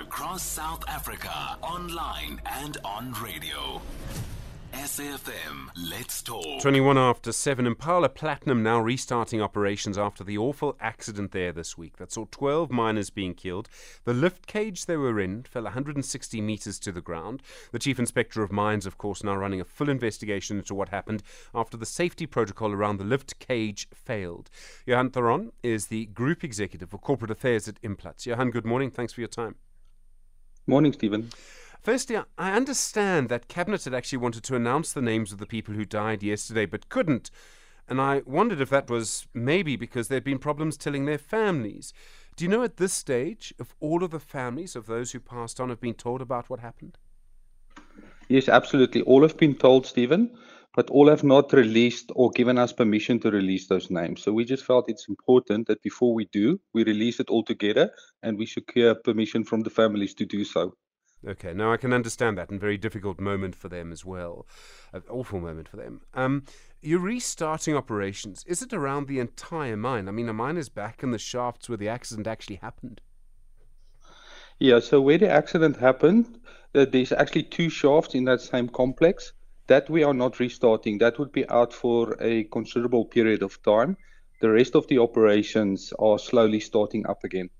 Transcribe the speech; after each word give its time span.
across 0.00 0.42
South 0.42 0.82
Africa, 0.88 1.58
online 1.62 2.40
and 2.46 2.78
on 2.84 3.12
radio. 3.22 3.82
SAFM, 4.72 5.68
let's 5.90 6.22
talk. 6.22 6.62
21 6.62 6.96
after 6.96 7.32
7. 7.32 7.66
Impala 7.66 8.08
Platinum 8.08 8.62
now 8.62 8.80
restarting 8.80 9.42
operations 9.42 9.98
after 9.98 10.24
the 10.24 10.38
awful 10.38 10.74
accident 10.80 11.32
there 11.32 11.52
this 11.52 11.76
week 11.76 11.98
that 11.98 12.12
saw 12.12 12.24
12 12.30 12.70
miners 12.70 13.10
being 13.10 13.34
killed. 13.34 13.68
The 14.04 14.14
lift 14.14 14.46
cage 14.46 14.86
they 14.86 14.96
were 14.96 15.20
in 15.20 15.42
fell 15.42 15.64
160 15.64 16.40
metres 16.40 16.78
to 16.78 16.92
the 16.92 17.02
ground. 17.02 17.42
The 17.72 17.78
Chief 17.78 17.98
Inspector 17.98 18.42
of 18.42 18.52
Mines, 18.52 18.86
of 18.86 18.96
course, 18.96 19.22
now 19.22 19.36
running 19.36 19.60
a 19.60 19.64
full 19.64 19.90
investigation 19.90 20.56
into 20.56 20.74
what 20.74 20.88
happened 20.88 21.22
after 21.54 21.76
the 21.76 21.84
safety 21.84 22.24
protocol 22.24 22.72
around 22.72 22.96
the 22.96 23.04
lift 23.04 23.38
cage 23.38 23.86
failed. 23.92 24.48
Johan 24.86 25.10
Theron 25.10 25.52
is 25.62 25.88
the 25.88 26.06
Group 26.06 26.42
Executive 26.42 26.88
for 26.88 26.98
Corporate 26.98 27.30
Affairs 27.30 27.68
at 27.68 27.82
Implats. 27.82 28.24
Johan, 28.24 28.50
good 28.50 28.64
morning. 28.64 28.90
Thanks 28.90 29.12
for 29.12 29.20
your 29.20 29.28
time. 29.28 29.56
Morning, 30.70 30.92
Stephen. 30.92 31.30
Firstly, 31.82 32.16
I 32.38 32.52
understand 32.52 33.28
that 33.28 33.48
Cabinet 33.48 33.82
had 33.82 33.92
actually 33.92 34.18
wanted 34.18 34.44
to 34.44 34.54
announce 34.54 34.92
the 34.92 35.02
names 35.02 35.32
of 35.32 35.38
the 35.38 35.46
people 35.46 35.74
who 35.74 35.84
died 35.84 36.22
yesterday, 36.22 36.64
but 36.64 36.88
couldn't. 36.88 37.32
And 37.88 38.00
I 38.00 38.22
wondered 38.24 38.60
if 38.60 38.70
that 38.70 38.88
was 38.88 39.26
maybe 39.34 39.74
because 39.74 40.06
there'd 40.06 40.22
been 40.22 40.38
problems 40.38 40.76
telling 40.76 41.06
their 41.06 41.18
families. 41.18 41.92
Do 42.36 42.44
you 42.44 42.48
know 42.48 42.62
at 42.62 42.76
this 42.76 42.92
stage 42.92 43.52
if 43.58 43.74
all 43.80 44.04
of 44.04 44.12
the 44.12 44.20
families 44.20 44.76
of 44.76 44.86
those 44.86 45.10
who 45.10 45.18
passed 45.18 45.58
on 45.58 45.70
have 45.70 45.80
been 45.80 45.94
told 45.94 46.20
about 46.22 46.48
what 46.48 46.60
happened? 46.60 46.98
Yes, 48.28 48.48
absolutely. 48.48 49.02
All 49.02 49.22
have 49.22 49.36
been 49.36 49.56
told, 49.56 49.86
Stephen, 49.86 50.30
but 50.74 50.90
all 50.90 51.08
have 51.08 51.24
not 51.24 51.52
released 51.52 52.12
or 52.14 52.30
given 52.30 52.58
us 52.58 52.72
permission 52.72 53.18
to 53.20 53.30
release 53.30 53.66
those 53.66 53.90
names. 53.90 54.22
So 54.22 54.32
we 54.32 54.44
just 54.44 54.64
felt 54.64 54.88
it's 54.88 55.08
important 55.08 55.66
that 55.66 55.82
before 55.82 56.14
we 56.14 56.26
do, 56.26 56.60
we 56.72 56.84
release 56.84 57.20
it 57.20 57.28
all 57.28 57.44
together 57.44 57.90
and 58.22 58.38
we 58.38 58.46
secure 58.46 58.94
permission 58.94 59.44
from 59.44 59.62
the 59.62 59.70
families 59.70 60.14
to 60.14 60.26
do 60.26 60.44
so. 60.44 60.74
Okay, 61.26 61.52
now 61.52 61.70
I 61.70 61.76
can 61.76 61.92
understand 61.92 62.38
that, 62.38 62.48
and 62.48 62.58
very 62.58 62.78
difficult 62.78 63.20
moment 63.20 63.54
for 63.54 63.68
them 63.68 63.92
as 63.92 64.06
well, 64.06 64.46
an 64.94 65.02
awful 65.10 65.38
moment 65.38 65.68
for 65.68 65.76
them. 65.76 66.00
Um, 66.14 66.44
you're 66.80 66.98
restarting 66.98 67.76
operations. 67.76 68.42
Is 68.46 68.62
it 68.62 68.72
around 68.72 69.06
the 69.06 69.18
entire 69.18 69.76
mine? 69.76 70.08
I 70.08 70.12
mean, 70.12 70.26
the 70.26 70.32
mine 70.32 70.56
is 70.56 70.70
back 70.70 71.02
in 71.02 71.10
the 71.10 71.18
shafts 71.18 71.68
where 71.68 71.76
the 71.76 71.90
accident 71.90 72.26
actually 72.26 72.56
happened. 72.56 73.02
Yeah, 74.58 74.80
so 74.80 75.02
where 75.02 75.18
the 75.18 75.28
accident 75.28 75.76
happened, 75.76 76.38
uh, 76.74 76.86
there's 76.86 77.12
actually 77.12 77.42
two 77.42 77.68
shafts 77.68 78.14
in 78.14 78.24
that 78.24 78.40
same 78.40 78.68
complex. 78.68 79.34
That 79.70 79.88
we 79.88 80.02
are 80.02 80.12
not 80.12 80.40
restarting. 80.40 80.98
That 80.98 81.20
would 81.20 81.30
be 81.30 81.48
out 81.48 81.72
for 81.72 82.20
a 82.20 82.42
considerable 82.42 83.04
period 83.04 83.40
of 83.44 83.62
time. 83.62 83.96
The 84.40 84.50
rest 84.50 84.74
of 84.74 84.88
the 84.88 84.98
operations 84.98 85.92
are 85.96 86.18
slowly 86.18 86.58
starting 86.58 87.06
up 87.06 87.22
again. 87.22 87.50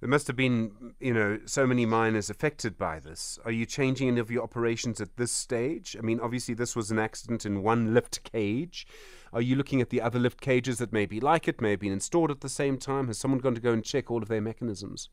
There 0.00 0.08
must 0.08 0.26
have 0.28 0.36
been, 0.36 0.94
you 1.00 1.12
know, 1.12 1.40
so 1.44 1.66
many 1.66 1.84
miners 1.84 2.30
affected 2.30 2.78
by 2.78 2.98
this. 2.98 3.38
Are 3.44 3.50
you 3.50 3.66
changing 3.66 4.08
any 4.08 4.20
of 4.20 4.30
your 4.30 4.42
operations 4.42 5.02
at 5.02 5.18
this 5.18 5.32
stage? 5.32 5.96
I 5.98 6.00
mean, 6.00 6.18
obviously, 6.18 6.54
this 6.54 6.74
was 6.74 6.90
an 6.90 6.98
accident 6.98 7.44
in 7.44 7.62
one 7.62 7.92
lift 7.92 8.24
cage. 8.32 8.86
Are 9.34 9.42
you 9.42 9.54
looking 9.54 9.82
at 9.82 9.90
the 9.90 10.00
other 10.00 10.18
lift 10.18 10.40
cages 10.40 10.78
that 10.78 10.94
may 10.94 11.04
be 11.04 11.20
like 11.20 11.46
it, 11.46 11.60
may 11.60 11.72
have 11.72 11.80
been 11.80 11.92
installed 11.92 12.30
at 12.30 12.40
the 12.40 12.48
same 12.48 12.78
time? 12.78 13.08
Has 13.08 13.18
someone 13.18 13.40
gone 13.40 13.54
to 13.54 13.60
go 13.60 13.72
and 13.72 13.84
check 13.84 14.10
all 14.10 14.22
of 14.22 14.28
their 14.28 14.40
mechanisms? 14.40 15.10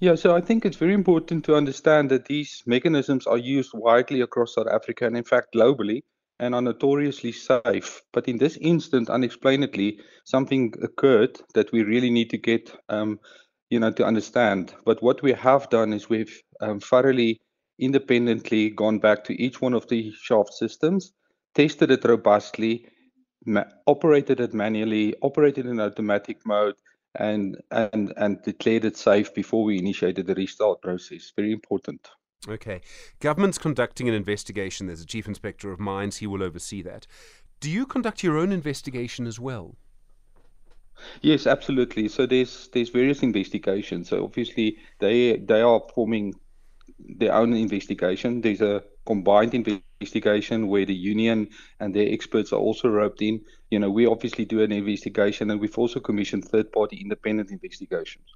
Yeah, 0.00 0.14
so 0.14 0.36
I 0.36 0.40
think 0.40 0.64
it's 0.64 0.76
very 0.76 0.94
important 0.94 1.44
to 1.46 1.56
understand 1.56 2.10
that 2.10 2.26
these 2.26 2.62
mechanisms 2.66 3.26
are 3.26 3.36
used 3.38 3.72
widely 3.74 4.20
across 4.20 4.54
South 4.54 4.68
Africa 4.68 5.06
and, 5.06 5.16
in 5.16 5.24
fact, 5.24 5.54
globally 5.54 6.02
and 6.38 6.54
are 6.54 6.62
notoriously 6.62 7.32
safe. 7.32 8.00
But 8.12 8.28
in 8.28 8.38
this 8.38 8.56
instant, 8.58 9.10
unexplainedly, 9.10 9.98
something 10.24 10.72
occurred 10.84 11.40
that 11.54 11.72
we 11.72 11.82
really 11.82 12.10
need 12.10 12.30
to 12.30 12.38
get, 12.38 12.70
um, 12.88 13.18
you 13.70 13.80
know, 13.80 13.90
to 13.90 14.04
understand. 14.04 14.72
But 14.84 15.02
what 15.02 15.20
we 15.22 15.32
have 15.32 15.68
done 15.68 15.92
is 15.92 16.08
we've 16.08 16.42
um, 16.60 16.78
thoroughly, 16.78 17.40
independently 17.80 18.70
gone 18.70 19.00
back 19.00 19.24
to 19.24 19.42
each 19.42 19.60
one 19.60 19.74
of 19.74 19.88
the 19.88 20.12
shaft 20.12 20.54
systems, 20.54 21.12
tested 21.56 21.90
it 21.90 22.04
robustly, 22.04 22.86
ma- 23.46 23.64
operated 23.88 24.38
it 24.38 24.54
manually, 24.54 25.16
operated 25.22 25.66
in 25.66 25.80
automatic 25.80 26.38
mode, 26.46 26.76
and 27.14 27.56
and 27.70 28.12
and 28.16 28.42
declared 28.42 28.84
it 28.84 28.96
safe 28.96 29.34
before 29.34 29.64
we 29.64 29.78
initiated 29.78 30.26
the 30.26 30.34
restart 30.34 30.80
process. 30.82 31.32
Very 31.34 31.52
important. 31.52 32.08
Okay. 32.48 32.80
Government's 33.20 33.58
conducting 33.58 34.08
an 34.08 34.14
investigation. 34.14 34.86
There's 34.86 35.02
a 35.02 35.06
chief 35.06 35.26
inspector 35.26 35.72
of 35.72 35.80
mines. 35.80 36.18
He 36.18 36.26
will 36.26 36.42
oversee 36.42 36.82
that. 36.82 37.06
Do 37.60 37.70
you 37.70 37.86
conduct 37.86 38.22
your 38.22 38.38
own 38.38 38.52
investigation 38.52 39.26
as 39.26 39.40
well? 39.40 39.76
Yes, 41.20 41.46
absolutely. 41.46 42.08
So 42.08 42.26
there's 42.26 42.68
there's 42.72 42.90
various 42.90 43.22
investigations. 43.22 44.08
So 44.08 44.24
obviously 44.24 44.78
they 45.00 45.36
they 45.36 45.60
are 45.60 45.82
forming 45.94 46.34
their 46.98 47.34
own 47.34 47.52
investigation. 47.52 48.40
There's 48.40 48.60
a 48.60 48.82
combined 49.06 49.54
investigation 49.54 50.68
where 50.68 50.84
the 50.84 50.94
union 50.94 51.48
and 51.80 51.94
their 51.94 52.12
experts 52.12 52.52
are 52.52 52.60
also 52.60 52.88
roped 52.88 53.22
in. 53.22 53.40
You 53.70 53.78
know, 53.78 53.90
we 53.90 54.06
obviously 54.06 54.44
do 54.44 54.62
an 54.62 54.72
investigation 54.72 55.50
and 55.50 55.60
we've 55.60 55.78
also 55.78 56.00
commissioned 56.00 56.44
third 56.44 56.72
party 56.72 56.96
independent 57.00 57.50
investigations. 57.50 58.26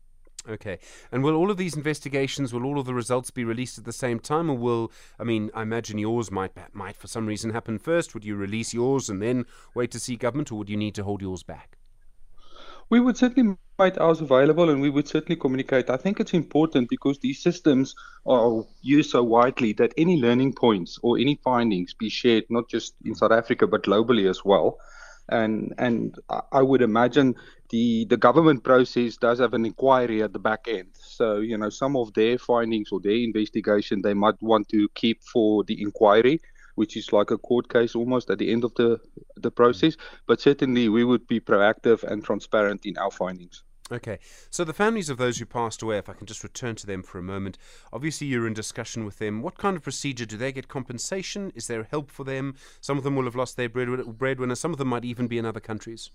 Okay. 0.49 0.78
And 1.12 1.23
will 1.23 1.37
all 1.37 1.50
of 1.50 1.56
these 1.56 1.77
investigations, 1.77 2.53
will 2.53 2.65
all 2.65 2.78
of 2.78 2.87
the 2.87 2.95
results 2.95 3.31
be 3.31 3.45
released 3.45 3.78
at 3.78 3.84
the 3.84 3.93
same 3.93 4.19
time, 4.19 4.50
or 4.50 4.56
will, 4.56 4.91
I 5.19 5.25
mean, 5.25 5.50
I 5.55 5.62
imagine 5.62 5.99
yours 5.99 6.31
might, 6.33 6.53
might 6.73 6.97
for 6.97 7.06
some 7.06 7.27
reason 7.27 7.50
happen 7.50 7.79
first. 7.79 8.12
Would 8.12 8.25
you 8.25 8.34
release 8.34 8.75
yours 8.75 9.09
and 9.09 9.23
then 9.23 9.47
wait 9.75 9.93
to 9.93 10.00
see 10.00 10.17
government, 10.17 10.50
or 10.50 10.56
would 10.56 10.71
you 10.71 10.77
need 10.77 10.97
to 10.97 11.05
hold 11.05 11.23
yours 11.23 11.44
back? 11.44 11.79
We 12.93 13.01
would 13.01 13.17
certainly 13.17 13.57
make 13.79 13.99
ours 13.99 14.21
available 14.21 14.69
and 14.69 14.83
we 14.83 14.91
would 14.91 15.09
certainly 15.09 15.37
communicate. 15.37 15.89
I 15.89 15.97
think 15.97 16.21
it's 16.21 16.35
important 16.35 16.91
because 16.91 17.19
these 17.19 17.43
systems 17.43 17.95
are 18.27 18.65
used 18.83 19.11
so 19.11 19.23
widely 19.23 19.73
that 19.81 19.95
any 19.97 20.21
learning 20.21 20.53
points 20.53 20.99
or 21.03 21.19
any 21.19 21.41
findings 21.43 21.95
be 21.95 22.11
shared 22.11 22.45
not 22.51 22.69
just 22.69 22.95
in 23.03 23.15
South 23.15 23.33
Africa 23.33 23.67
but 23.67 23.85
globally 23.85 24.29
as 24.29 24.45
well 24.45 24.79
and 25.29 25.73
and 25.79 26.17
I 26.53 26.63
would 26.63 26.83
imagine 26.83 27.35
the 27.71 28.05
the 28.07 28.17
government 28.17 28.65
process 28.65 29.17
does 29.17 29.39
have 29.39 29.55
an 29.55 29.65
inquiry 29.65 30.23
at 30.23 30.33
the 30.33 30.39
back 30.39 30.67
end. 30.69 30.91
So 30.95 31.39
you 31.39 31.57
know 31.57 31.71
some 31.71 31.97
of 31.97 32.13
their 32.15 32.39
findings 32.39 32.91
or 32.93 33.01
their 33.01 33.21
investigation 33.31 34.03
they 34.03 34.15
might 34.15 34.41
want 34.43 34.69
to 34.71 34.89
keep 34.95 35.23
for 35.23 35.65
the 35.65 35.81
inquiry, 35.81 36.41
which 36.75 36.97
is 36.97 37.12
like 37.12 37.31
a 37.31 37.38
court 37.38 37.69
case 37.69 37.94
almost 37.94 38.31
at 38.31 38.38
the 38.38 38.50
end 38.53 38.65
of 38.65 38.75
the 38.75 38.99
the 39.37 39.50
process. 39.50 39.97
But 40.27 40.41
certainly 40.41 40.88
we 40.88 41.05
would 41.05 41.27
be 41.27 41.41
proactive 41.41 42.03
and 42.05 42.25
transparent 42.25 42.87
in 42.87 42.97
our 42.99 43.10
findings. 43.10 43.62
Okay. 43.91 44.21
So 44.49 44.65
the 44.65 44.72
families 44.72 45.11
of 45.11 45.19
those 45.19 45.38
who 45.38 45.44
passed 45.44 45.82
away, 45.82 45.99
if 45.99 46.09
I 46.09 46.15
can 46.15 46.27
just 46.27 46.43
return 46.43 46.77
to 46.77 46.87
them 46.87 47.03
for 47.03 47.19
a 47.19 47.22
moment, 47.22 47.59
obviously 47.93 48.27
you're 48.27 48.47
in 48.47 48.55
discussion 48.55 49.05
with 49.05 49.19
them. 49.19 49.43
What 49.43 49.59
kind 49.59 49.77
of 49.77 49.82
procedure 49.82 50.25
do 50.25 50.38
they 50.38 50.50
get 50.50 50.69
compensation? 50.69 51.53
Is 51.55 51.66
there 51.66 51.82
help 51.82 52.11
for 52.11 52.25
them? 52.25 52.55
Some 52.81 52.97
of 52.97 53.05
them 53.05 53.16
will 53.16 53.25
have 53.25 53.37
lost 53.37 53.59
their 53.59 53.69
breadwinner. 53.69 54.55
Some 54.55 54.72
of 54.72 54.78
them 54.78 54.88
might 54.88 55.05
even 55.05 55.27
be 55.27 55.37
in 55.37 55.44
other 55.44 55.61
countries. 55.61 56.11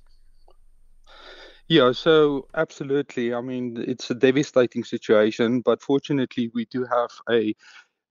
Yeah, 1.67 1.91
so 1.91 2.47
absolutely. 2.55 3.33
I 3.33 3.41
mean, 3.41 3.83
it's 3.85 4.09
a 4.09 4.15
devastating 4.15 4.83
situation, 4.85 5.61
but 5.61 5.81
fortunately, 5.81 6.49
we 6.55 6.65
do 6.65 6.85
have 6.85 7.11
a 7.29 7.53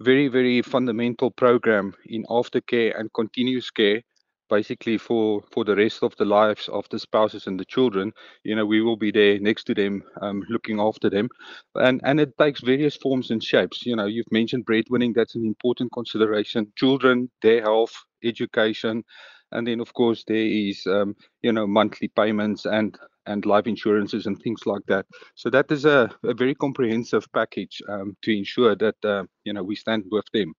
very, 0.00 0.28
very 0.28 0.62
fundamental 0.62 1.30
program 1.30 1.94
in 2.06 2.24
aftercare 2.24 2.98
and 2.98 3.12
continuous 3.14 3.70
care 3.70 4.02
basically 4.48 4.96
for 4.96 5.42
for 5.52 5.64
the 5.64 5.74
rest 5.74 6.02
of 6.02 6.14
the 6.18 6.24
lives 6.24 6.68
of 6.68 6.88
the 6.90 6.98
spouses 6.98 7.46
and 7.46 7.58
the 7.58 7.64
children. 7.64 8.12
You 8.44 8.54
know 8.54 8.66
we 8.66 8.80
will 8.80 8.96
be 8.96 9.10
there 9.10 9.38
next 9.40 9.64
to 9.64 9.74
them 9.74 10.02
um, 10.20 10.42
looking 10.48 10.80
after 10.80 11.10
them. 11.10 11.28
And 11.74 12.00
and 12.04 12.20
it 12.20 12.36
takes 12.38 12.60
various 12.60 12.96
forms 12.96 13.30
and 13.30 13.42
shapes. 13.42 13.84
You 13.84 13.96
know 13.96 14.06
you've 14.06 14.30
mentioned 14.30 14.66
breadwinning 14.66 15.14
that's 15.14 15.34
an 15.34 15.44
important 15.46 15.92
consideration. 15.92 16.72
Children 16.76 17.30
their 17.42 17.62
health 17.62 17.94
education 18.24 19.04
and 19.52 19.66
then 19.66 19.80
of 19.80 19.92
course 19.94 20.24
there 20.26 20.36
is 20.36 20.86
um, 20.86 21.14
you 21.42 21.52
know 21.52 21.66
monthly 21.66 22.08
payments 22.08 22.64
and 22.66 22.98
and 23.26 23.46
life 23.46 23.66
insurances 23.66 24.26
and 24.26 24.40
things 24.40 24.66
like 24.66 24.82
that 24.86 25.06
so 25.34 25.50
that 25.50 25.70
is 25.70 25.84
a, 25.84 26.10
a 26.24 26.34
very 26.34 26.54
comprehensive 26.54 27.26
package 27.32 27.82
um, 27.88 28.16
to 28.22 28.36
ensure 28.36 28.74
that 28.74 28.96
uh, 29.04 29.24
you 29.44 29.52
know 29.52 29.62
we 29.62 29.74
stand 29.74 30.04
with 30.10 30.24
them 30.32 30.54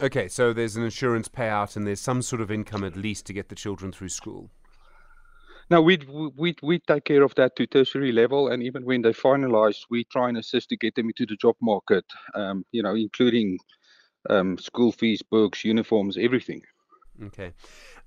Okay, 0.00 0.28
so 0.28 0.52
there's 0.52 0.76
an 0.76 0.84
insurance 0.84 1.28
payout 1.28 1.76
and 1.76 1.86
there's 1.86 2.00
some 2.00 2.22
sort 2.22 2.40
of 2.40 2.50
income 2.50 2.82
at 2.82 2.96
least 2.96 3.26
to 3.26 3.32
get 3.32 3.48
the 3.48 3.54
children 3.54 3.92
through 3.92 4.08
school. 4.08 4.50
Now 5.70 5.80
we 5.80 5.98
we 6.36 6.54
we 6.62 6.78
take 6.80 7.04
care 7.04 7.22
of 7.22 7.34
that 7.36 7.56
to 7.56 7.66
tertiary 7.66 8.12
level, 8.12 8.48
and 8.48 8.62
even 8.62 8.84
when 8.84 9.02
they 9.02 9.12
finalise, 9.12 9.84
we 9.90 10.04
try 10.04 10.28
and 10.28 10.36
assist 10.36 10.68
to 10.70 10.76
get 10.76 10.94
them 10.94 11.06
into 11.06 11.24
the 11.24 11.36
job 11.36 11.56
market. 11.60 12.04
Um, 12.34 12.64
you 12.72 12.82
know, 12.82 12.94
including 12.94 13.58
um, 14.28 14.58
school 14.58 14.92
fees, 14.92 15.22
books, 15.22 15.64
uniforms, 15.64 16.18
everything. 16.18 16.62
Okay. 17.24 17.52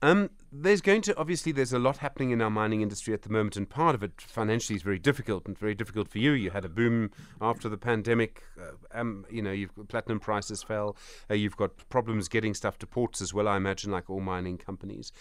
Um, 0.01 0.31
there's 0.51 0.81
going 0.81 1.01
to 1.03 1.17
obviously 1.17 1.51
there's 1.51 1.73
a 1.73 1.79
lot 1.79 1.97
happening 1.97 2.31
in 2.31 2.41
our 2.41 2.49
mining 2.49 2.81
industry 2.81 3.13
at 3.13 3.21
the 3.21 3.29
moment, 3.29 3.55
and 3.55 3.69
part 3.69 3.95
of 3.95 4.03
it 4.03 4.19
financially 4.19 4.75
is 4.75 4.81
very 4.81 4.99
difficult 4.99 5.45
and 5.45 5.57
very 5.57 5.75
difficult 5.75 6.07
for 6.07 6.17
you. 6.17 6.31
You 6.31 6.49
had 6.49 6.65
a 6.65 6.69
boom 6.69 7.11
after 7.39 7.69
the 7.69 7.77
pandemic. 7.77 8.41
Uh, 8.59 8.99
um, 8.99 9.25
you 9.29 9.41
know, 9.41 9.51
you've 9.51 9.71
platinum 9.87 10.19
prices 10.19 10.63
fell. 10.63 10.97
Uh, 11.29 11.35
you've 11.35 11.57
got 11.57 11.71
problems 11.89 12.27
getting 12.27 12.53
stuff 12.53 12.79
to 12.79 12.87
ports 12.87 13.21
as 13.21 13.33
well. 13.33 13.47
I 13.47 13.57
imagine, 13.57 13.91
like 13.91 14.09
all 14.09 14.21
mining 14.21 14.57
companies. 14.57 15.11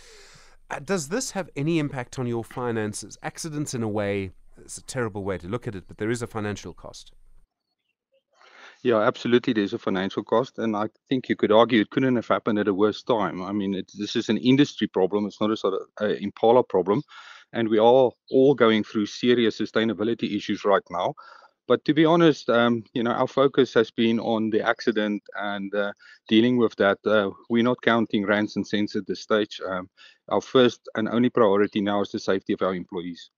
Uh, 0.70 0.78
does 0.78 1.08
this 1.08 1.32
have 1.32 1.50
any 1.54 1.78
impact 1.78 2.18
on 2.18 2.26
your 2.26 2.42
finances? 2.42 3.18
Accidents, 3.22 3.74
in 3.74 3.82
a 3.82 3.88
way, 3.88 4.30
it's 4.58 4.78
a 4.78 4.82
terrible 4.82 5.24
way 5.24 5.36
to 5.38 5.46
look 5.46 5.68
at 5.68 5.74
it, 5.74 5.84
but 5.86 5.98
there 5.98 6.10
is 6.10 6.22
a 6.22 6.26
financial 6.26 6.72
cost. 6.72 7.12
Yeah, 8.84 9.00
absolutely. 9.00 9.52
There's 9.54 9.72
a 9.72 9.78
financial 9.78 10.22
cost, 10.22 10.58
and 10.58 10.76
I 10.76 10.88
think 11.08 11.28
you 11.28 11.34
could 11.36 11.50
argue 11.50 11.80
it 11.80 11.90
couldn't 11.90 12.16
have 12.16 12.28
happened 12.28 12.58
at 12.60 12.68
a 12.68 12.74
worse 12.74 13.02
time. 13.02 13.42
I 13.42 13.50
mean, 13.52 13.74
it, 13.74 13.90
this 13.98 14.14
is 14.14 14.28
an 14.28 14.36
industry 14.38 14.86
problem. 14.86 15.26
It's 15.26 15.40
not 15.40 15.50
a 15.50 15.56
sort 15.56 15.74
of 15.74 15.80
uh, 16.00 16.14
Impala 16.20 16.62
problem, 16.62 17.02
and 17.52 17.68
we 17.68 17.78
are 17.78 18.12
all 18.30 18.54
going 18.54 18.84
through 18.84 19.06
serious 19.06 19.58
sustainability 19.60 20.36
issues 20.36 20.64
right 20.64 20.82
now. 20.90 21.14
But 21.68 21.84
to 21.86 21.94
be 21.94 22.06
honest, 22.06 22.50
um, 22.50 22.84
you 22.94 23.02
know, 23.04 23.12
our 23.12 23.28
focus 23.28 23.74
has 23.74 23.90
been 23.92 24.20
on 24.20 24.50
the 24.50 24.62
accident 24.62 25.22
and 25.36 25.74
uh, 25.74 25.92
dealing 26.28 26.58
with 26.58 26.76
that. 26.78 26.98
Uh, 27.06 27.32
we're 27.50 27.64
not 27.64 27.82
counting 27.82 28.26
rands 28.26 28.56
and 28.56 28.66
cents 28.66 28.96
at 28.96 29.06
this 29.08 29.22
stage. 29.22 29.60
Um, 29.68 29.90
our 30.30 30.42
first 30.42 30.88
and 30.96 31.08
only 31.10 31.30
priority 31.30 31.82
now 31.82 32.02
is 32.02 32.12
the 32.12 32.20
safety 32.20 32.54
of 32.54 32.62
our 32.62 32.74
employees. 32.74 33.30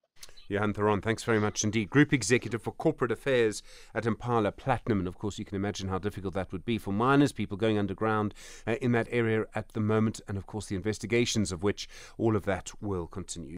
Johan 0.48 0.72
Theron, 0.72 1.00
thanks 1.00 1.24
very 1.24 1.40
much 1.40 1.64
indeed. 1.64 1.90
Group 1.90 2.12
Executive 2.12 2.62
for 2.62 2.72
Corporate 2.72 3.10
Affairs 3.10 3.62
at 3.94 4.06
Impala 4.06 4.52
Platinum. 4.52 5.00
And 5.00 5.08
of 5.08 5.18
course, 5.18 5.38
you 5.38 5.44
can 5.44 5.56
imagine 5.56 5.88
how 5.88 5.98
difficult 5.98 6.34
that 6.34 6.52
would 6.52 6.64
be 6.64 6.78
for 6.78 6.92
miners, 6.92 7.32
people 7.32 7.56
going 7.56 7.78
underground 7.78 8.32
uh, 8.66 8.76
in 8.80 8.92
that 8.92 9.08
area 9.10 9.46
at 9.54 9.70
the 9.70 9.80
moment. 9.80 10.20
And 10.28 10.38
of 10.38 10.46
course, 10.46 10.66
the 10.66 10.76
investigations 10.76 11.50
of 11.50 11.62
which 11.62 11.88
all 12.16 12.36
of 12.36 12.44
that 12.44 12.70
will 12.80 13.06
continue. 13.06 13.56